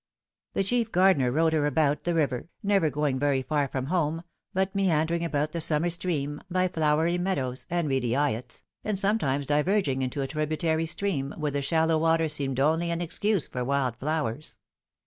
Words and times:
The 0.53 0.63
chief 0.63 0.91
gardener 0.91 1.31
rowed 1.31 1.53
her 1.53 1.67
about 1.67 2.05
the 2.05 2.15
river, 2.15 2.49
never 2.63 2.89
going 2.89 3.19
very 3.19 3.43
far 3.43 3.67
from 3.67 3.85
home, 3.85 4.23
but 4.51 4.73
meandering 4.73 5.23
about 5.23 5.51
the 5.51 5.61
summer 5.61 5.91
stream, 5.91 6.41
by 6.49 6.69
flowery 6.69 7.19
meadows, 7.19 7.67
and 7.69 7.87
reedy 7.87 8.13
eyots, 8.15 8.63
and 8.83 8.97
sometimes 8.97 9.45
diverging 9.45 10.01
into 10.01 10.23
a 10.23 10.27
tributary 10.27 10.87
stream, 10.87 11.35
where 11.37 11.51
the 11.51 11.61
shallow 11.61 11.99
water 11.99 12.29
seemed 12.29 12.59
only 12.59 12.89
an 12.89 12.99
excuse 12.99 13.45
for 13.45 13.63
wild 13.63 13.95
flowers. 13.97 14.57